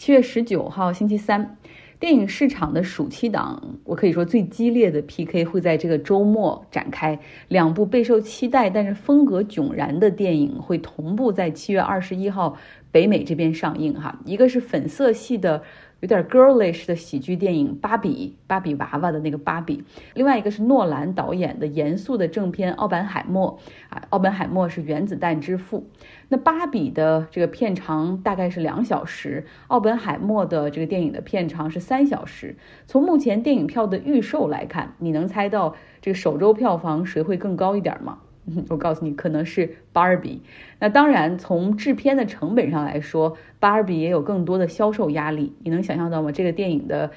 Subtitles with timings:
[0.00, 1.58] 七月十九号星期三，
[1.98, 7.20] 电影市场的暑期档，我可以说最激烈的 PK 会在这个周末展开。
[7.48, 12.56] 两部备受期待但是风格迥然的电影会同步在七月二十一号
[12.90, 13.92] 北美这边上映。
[13.92, 15.62] 哈，一个是粉色系的。
[16.00, 19.84] 有点 girlish 的喜剧电影《芭比》，芭比娃娃的那个芭比。
[20.14, 23.58] 另外一个是诺兰导演的严肃的正片《奥本海默》
[23.94, 25.86] 啊，奥本海默是原子弹之父。
[26.28, 32.56] 那芭比的这个片长大概是两小时，奥本海默的这个电影的片长是三小时。
[32.86, 38.20] 从目前电影票的预售来看，你能猜到这个首周票房谁会更高一点吗？
[38.68, 40.42] 我告诉你，可能是芭比。
[40.78, 45.54] 那当然，从制片的成本上来说，芭比也有更多的销售压力。
[45.64, 46.32] 你能想象到吗？
[46.32, 47.10] 这个电影的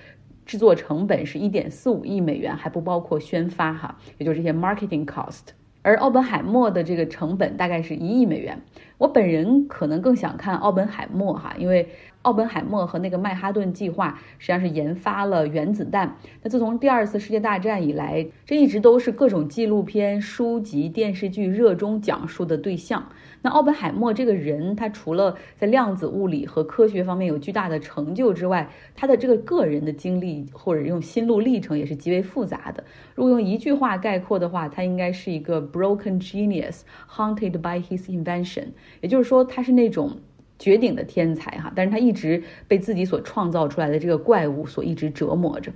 [0.45, 5.53] 制作成本是一点四五亿美元，还不包括宣发哈，也就是这些 marketing cost。
[5.81, 8.61] 而奥本海默的这个成本大概是一亿美元。
[9.03, 11.89] 我本人可能更想看奥本海默哈，因为。
[12.23, 16.15] 奥本海默和那个曼哈顿计划实际上是研发了原子弹。
[16.41, 23.09] 那自从第二次世界大战以来，这一直都是各种纪录片、书籍、电视剧热衷讲述的对象。
[23.41, 32.81] 那奥本海默这个人，他除了在量子物理和科学方面有巨大的成就之外，他的这个个人的经历或者用心路历程也是极为复杂的。
[33.15, 38.67] 如果用一句话概括的话，他应该是一个 broken genius haunted by his invention。
[39.01, 40.11] 也就是说，他是那种。
[40.59, 45.69] 绝顶的天才哈，但是他一直被自己所创造出来的这个怪物所一直折磨着。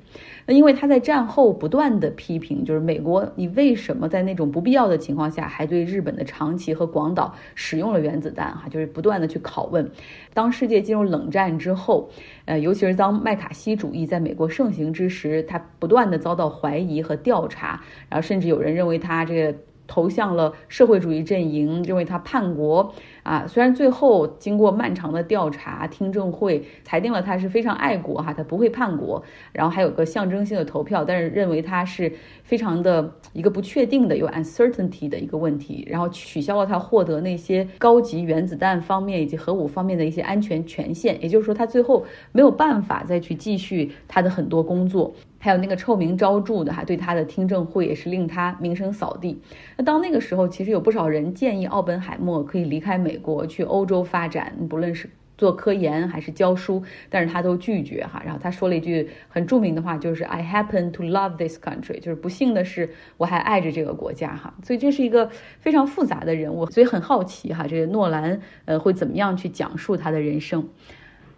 [0.45, 8.69] 那因为他在战后不断的批评，就是美国，你为什么在那种不必要的情况下还对日本的长崎和广岛使用了原子弹哈？
[8.69, 9.91] 就是不断的去拷问。
[10.33, 12.09] 当世界进入冷战之后，
[12.45, 19.57] 呃，尤其是当麦卡锡主义在美国盛行之时，他不断的遭到怀疑和调查，然后甚至有人认为他这个。
[19.87, 22.93] 投向了社会主义阵营，认为他叛国
[23.23, 23.47] 啊。
[23.47, 29.23] 虽然最后经过漫长的调查，听证会裁定了他是非常爱国哈，他不会叛国。
[29.53, 32.11] 然后还有个象征性的投票，但是认为他是
[32.43, 41.21] 非常的一个不确定的有 uncertainty 的一个问题，然后取消了他获得那些高级原子弹方面以及核武方面的一些安全权限。
[41.23, 45.13] 也就是说，他最后没有办法再去继续他的很多工作。
[45.39, 49.41] 还有那个臭名昭著的哈，对他的听证会也是令他名声扫地。
[49.77, 56.81] 那到那个时候，其实有不少人建议奥本海默可以离开美国去欧洲发展，不论是做科研还是教书，
[57.11, 58.19] 但是他都拒绝哈。
[58.25, 64.55] 然后他说了一句很著名的话，就是 "I happen to love this country"，就是不幸的是我还爱着这个国家哈。
[64.63, 70.67] 所以这是一个非常复杂的人物，所以很好奇哈，这个诺兰呃会怎么样去讲述他的人生。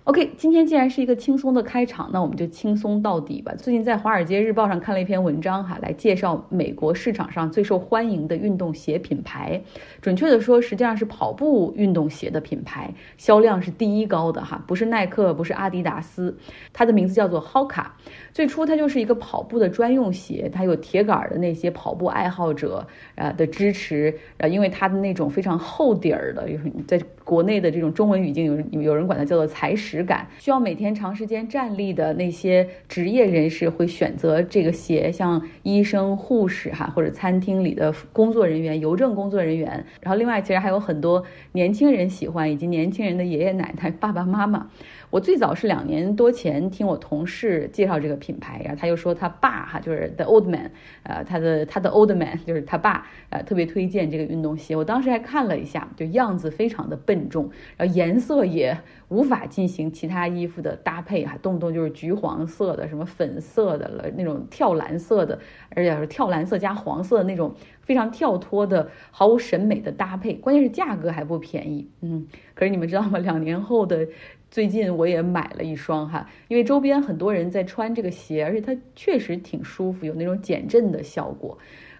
[0.05, 3.53] OK，今天既然是一个轻松的开场，那我们就轻松到底吧。
[3.55, 9.61] 最近在《华尔街日报》上看了一篇文章，哈，来介绍美国市场上最受欢迎的运动鞋品牌。
[10.01, 16.35] 准确的说，实际上是跑步运动鞋的品牌，销量是第一高的，哈，不是耐克，不是阿迪达斯，
[16.73, 17.85] 它的名字叫做 Hoka。
[18.33, 26.47] 最初它就是一个跑步的专用鞋，它有铁杆的那些跑步爱好者啊的支持，啊，因为它的那种非常厚底儿的，
[26.87, 41.23] 在国内的这种中文语境有有人管它叫做踩屎感，需要每天长时间站立的那些职业人士会选择这个鞋，像医生、护士哈，或者餐厅里的工作人员、邮政工作人员，然后另外其实还有很多
[41.53, 44.69] 年轻人喜欢，以及年轻人的爷爷奶奶、爸爸妈妈。
[45.11, 50.69] 我最早是两年多前听我同事介绍这个品牌，然后他又说他爸哈就是 the old man，
[51.01, 54.75] 呃，他的他的 old man 就是他爸，呃，特别推荐这个运动鞋。
[54.75, 58.77] 我当时还看了一下，就样子非常的笨重，然后颜色也
[59.07, 65.37] 无法进行其他衣服的搭配，动不动就是橘黄色的，什么粉色的了，那种跳蓝色的，
[65.75, 72.25] 而且是跳蓝色加黄色的那种非常跳脱的、毫无审美的搭配，关键是价格还不便宜，嗯，
[72.55, 73.19] 可是你们知道吗？
[73.19, 74.07] 两年后的。
[74.51, 81.55] 最近我也买了一双哈，因为周边很多人在穿这个鞋，而且它确实挺舒服，有那种减震的效果，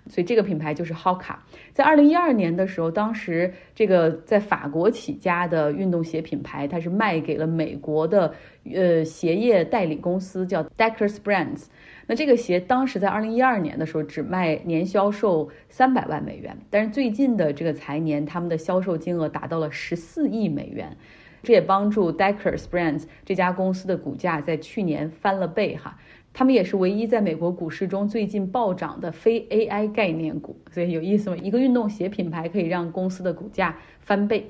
[0.09, 1.36] 所以这个品牌就是 Hoka。
[1.72, 8.34] 在二零一二年的时候，当时这个在法国起家的运动鞋品牌，它是卖给了美国的
[8.74, 11.67] 呃鞋业代理公司叫 Deckers Brands。
[12.08, 20.97] 那这个鞋当时在二零一二年的时候只卖年销售三百万美元，但是最近的这个财年，他们的销售金额达到了十四亿美元。
[21.41, 25.97] 这也帮助 Deckers Brands 这家公司的股价在去年翻了倍哈，
[26.34, 31.37] 他们也是唯一在美国股市中最近暴涨的非 AI 概念股，所以有意思吗？
[31.37, 34.49] 一个运动鞋品牌可以让公司的股价翻倍。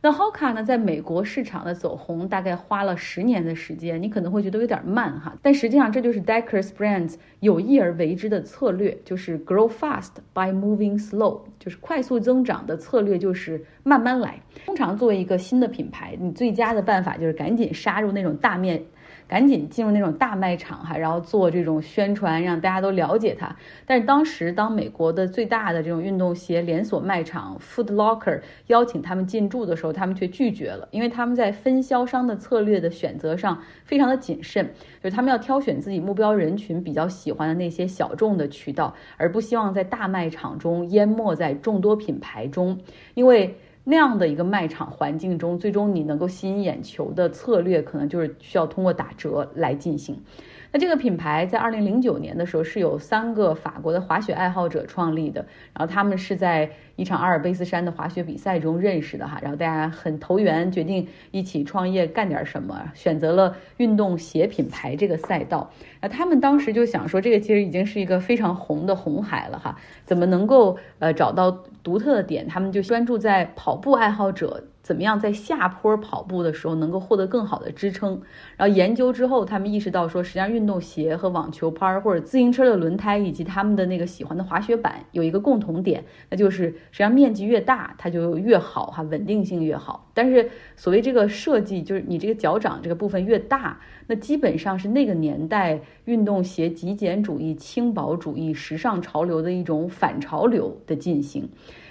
[0.00, 14.40] 那 Hoka 呢，在美国市场的走红大概花了十年的时间，你可能会觉得有点慢哈，但实际上这就是 Deckers Brands 有意而为之的策略，就是 grow fast by moving slow，就是快速增长的策略就是慢慢来。
[14.64, 18.80] 通常作为一个新的品牌，你最佳的办法就是赶紧杀入那种大面。
[19.28, 23.54] 赶紧进入那种大卖场哈，然后做这种宣传，让大家都了解它。
[23.86, 34.72] 但是当时，当美国的最大的这种运动鞋连锁卖场 Foot Locker 邀请他们进驻的时候，他们却拒绝了，因为他们在分销商的策略的选择上非常的谨慎，
[35.02, 42.80] 就是他们要挑选自己目标人群比较喜欢的那些小众的渠道，而不希望在大卖场中淹没在众多品牌中，
[43.12, 43.54] 因为。
[43.90, 50.22] 那样的一个卖场环境中，最终你能够吸引眼球的策略，可能就是需要通过打折来进行。
[50.70, 55.40] 那这个品牌在二零零九年的时候是有三个法国的滑雪爱好者创立的，
[55.72, 65.70] 然后他们是在一场阿尔卑斯山的滑雪比赛中认识的哈，然后大家很投缘，决定一起创业干点什么，选择了运动鞋品牌这个赛道。
[66.02, 69.74] 那他们当时就想说，这个其实已经是一个非常红的红海了哈，
[70.04, 71.50] 怎么能够呃找到
[71.82, 72.46] 独特的点？
[72.46, 74.64] 他们就专注在跑步爱好者。
[74.80, 78.22] 怎么样在下坡跑步的时候能够获得更好的支撑？
[78.56, 90.10] 然后研究之后，他们意识到说，实际上运动鞋和网球拍或者自行车的轮胎以及他们的那个喜欢的滑雪板有一个共同点，那就是实际上面积越大，它就越好哈，稳定性越好。
[90.14, 101.46] 但是所谓这个设计，就是你这个脚掌这个部分越大，那基本上是那个年代运动鞋极简主义、轻薄主义、时尚潮流的一种反潮流的进行。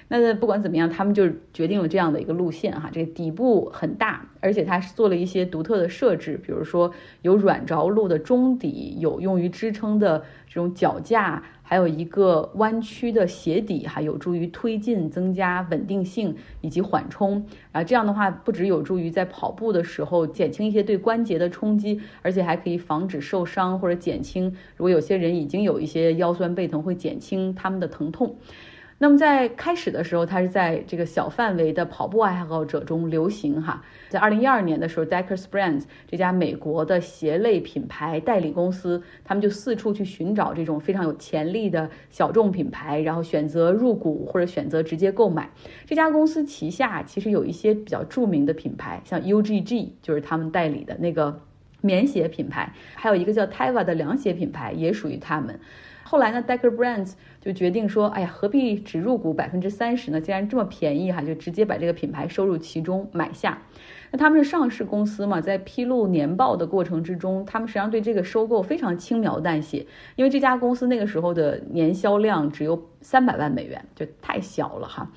[0.10, 2.90] 那不管怎么样，他们就决定了这样的一个路线哈。
[2.92, 6.94] 这个底部很大，而且它是做了一些独特的设置，比如说
[7.24, 17.46] 有软着陆的中底，有用于支撑的这种脚架，还有一个弯曲的鞋底，哈，有助于推进、增加稳定性以及缓冲。
[17.74, 28.38] 啊，这样的话不只有助于在跑步的时候减轻一些对关节的冲击，而且还可以防止受伤或者减轻，如果有些人已经有一些腰酸背疼，会减轻他们的疼痛。
[29.00, 33.84] 那么在开始的时候，它是在这个小范围的跑步爱好者中流行哈。
[34.10, 45.52] 在二零一二年的时候，Decker Brands 这家美国的鞋类品牌代理公司，他们就四处去寻找这种非常有潜力的小众品牌，然后选择入股或者选择直接购买。
[45.86, 51.40] 这家公司旗下其实有一些比较著名的品牌，像 UGG 就是他们代理的那个
[51.82, 55.60] 棉鞋品牌，还有一个叫 Teva 的凉鞋品牌也属于他们。
[56.04, 57.16] 后来呢，Decker Brands
[57.48, 60.20] 就决定说，哎呀，何必只入股百分之三十呢？
[60.20, 63.62] 既然这么便宜哈，就直接把这个品牌收入其中买下。
[64.12, 75.10] 那他们是上市公司嘛，在披露年报的过程之中，他们实际上对这个收购非常轻描淡写，因为这家公司那个时候的年销量只有三百万美元，就太小了哈。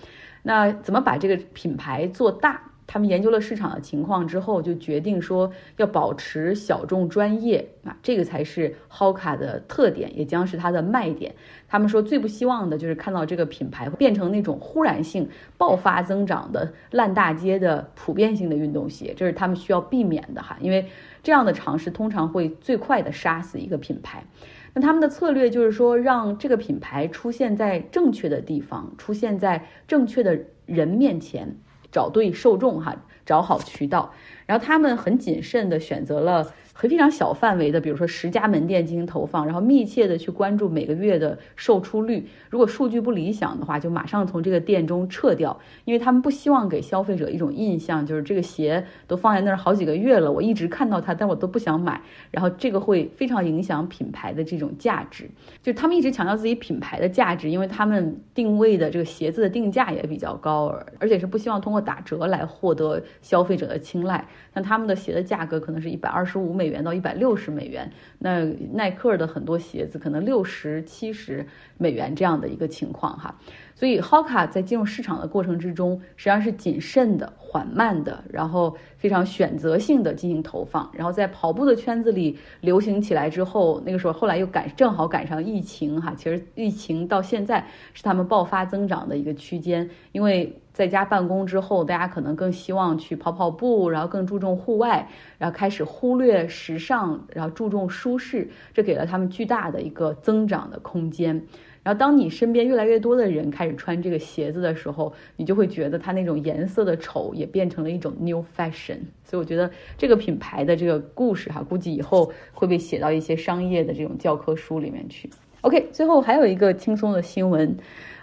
[0.44, 2.69] 那怎么把这个品牌做大？
[2.92, 11.32] 他们研究了市场的情况之后，就决定说要保持小众专业啊，这个才是 Hoka 的特点，也将是它的卖点。
[11.68, 20.84] 他们说最不希望的就是看到这个品牌变成那种忽然性爆发增长的烂大街的普遍性的运动鞋，这是他们需要避免的哈，因为
[21.22, 24.24] 这样的尝试通常会最快的杀死一个品牌。
[24.74, 31.56] 那他们的策略就是说，让这个品牌出现在正确的地方，出现在正确的人面前。
[31.90, 34.12] 找对受众哈，找好渠道，
[34.46, 36.54] 然后他们很谨慎的选择了。
[36.88, 42.26] 非常小范围的，比如说十家门店进行投放，然后密切的去关注每个月的售出率。
[42.48, 52.00] 如果数据不理想的话，就马上从这个店中撤掉，因为他们不希望给消费者一种印象，就是这个鞋都放在那儿好几个月了，我一直看到它，但我都不想买。
[52.30, 55.28] 然后这个会非常影响品牌的这种价值。
[55.62, 64.26] 就他们一直强调自己品牌的价值，因为他们定位的这个鞋子的定价也比较高，而且是不希望通过打折来获得消费者的青睐。
[64.54, 66.69] 像他们的鞋的价格可能是一百二十五美。
[66.70, 71.46] 元到一百六十美元，那耐克的很多鞋子可能六十七十
[71.76, 73.34] 美元这样的一个情况哈，
[73.74, 90.59] 所以 Hoka 在进入市场的过程之中，实际上是谨慎的、缓慢的，然后非常选择性的进行投放，然后在跑步的圈子里流行起来之后，那个时候后来又赶正好赶上疫情哈，其实疫情到现在是他们爆发增长的一个区间，因为。
[90.72, 95.08] 在家办公之后，大家可能更希望去跑跑步，然后更注重户外，
[95.38, 101.44] 然后开始忽略时尚，然后注重舒适，这给了他们巨大的一个增长的空间。
[101.82, 108.98] 然后，当你身边越来越多的人开始穿这个鞋子的时候，你就会觉得它那种颜色的丑也变成了一种 new fashion。
[109.24, 115.30] 所以，我觉得这个品牌的这个故事哈，估计以后会被写到一些商业的这种教科书里面去。
[115.62, 117.76] OK，最后还有一个轻松的新闻。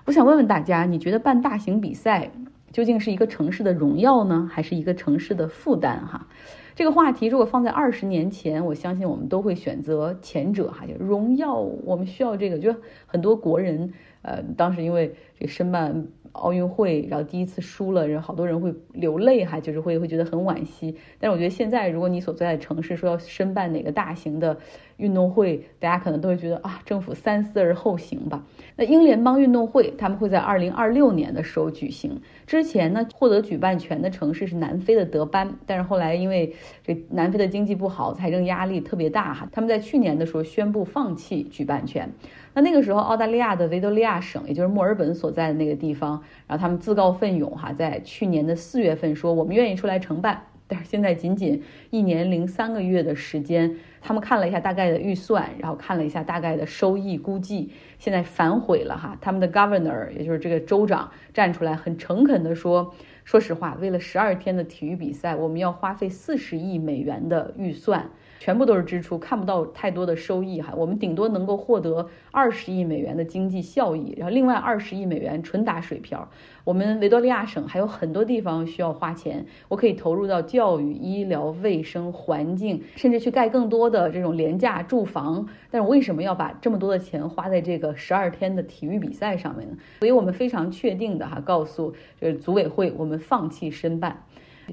[0.05, 2.31] 我想问问大家，你觉得办大型比赛，
[2.71, 5.99] 究竟是一个城市的荣耀呢，还是一个城市的负担？
[5.99, 6.27] 哈，
[6.73, 12.75] 这个话题如果放在二十年前，我相信我们都会选择前者哈，就荣耀，我们需要这个，就
[13.05, 13.93] 很多国人。
[14.23, 20.95] 呃，当时因为这申办奥运会，然后第一次输了，然后好多人会流泪，哈，就是会会觉得很惋惜。
[21.19, 24.57] 但是我觉得现在，如果你所在的城市说要申办哪个大型的
[24.97, 28.45] 运动会，大家可能都会觉得啊，政府三思而后行吧。
[28.75, 32.21] 那英联邦运动会他们会在二零二六年的时候举行。
[32.45, 36.53] 之前呢，获得举办权的城市是南非的德班，但是后来因为
[36.83, 42.09] 这南非的经济不好，财政压力特别大，哈，他们在去年的时候宣布放弃举办权。
[42.53, 59.17] 那那个时候，澳大利亚的维多利亚省，也就是墨尔本所在的那个地方，然后他们自告奋勇哈，在去年的四月份说我们愿意出来承办， 但是现在仅仅一年零三个月的时间，他们看了一下大概的预算，然后看了一下大概的收益估计，现在反悔了哈。
[59.21, 62.93] 他们的 governor，也就是这个州长站出来，很诚恳地说，
[63.23, 68.09] 说实话，为了十二天的体育比赛，我们要花费四十亿美元的预算。
[68.39, 70.73] 全部都是支出，看不到太多的收益哈。
[70.75, 76.27] 我们顶多能够获得二十亿美元的经济效益，然后另外二十亿美元纯打水漂。
[76.63, 85.47] 我们维多利亚省还有很多地方需要花钱，我可以投入到教育、医疗卫生、环境，甚至去盖更多的这种廉价住房。
[85.71, 89.77] 但是为什么要把这么多的钱花在这个十二天的体育比赛上面呢？
[89.99, 94.25] 所以我们非常确定的哈，告诉就是组委会，我们放弃申办。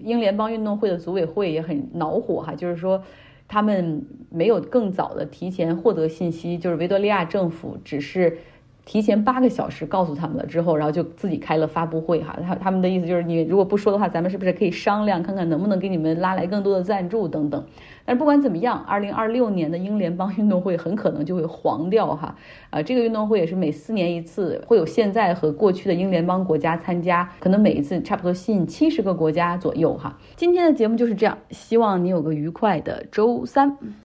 [0.03, 3.03] 英联邦运动会的组委会也很恼火哈，就是说。
[3.47, 8.39] 他们没有更早的提前获得信息，就是维多利亚政府只是
[8.85, 12.39] 提前八个小时告诉他们了之后，然后就自己开了发布会哈。
[12.47, 17.65] 他他们的意思就是，你如果不说的话，咱们是不是可以商量看看能不能给你们拉来更多的赞助等等。
[18.05, 22.37] 但是不管怎么样，二零二六年的英联邦运动会很可能就会黄掉哈。
[22.69, 30.19] 啊，这个运动会也是每四年一次，会有现在和过去的英联邦国家参加，可能每一次差不多吸引七十个国家左右哈。
[30.37, 33.79] 今天的节目就是这样，希望你有个愉快的周三。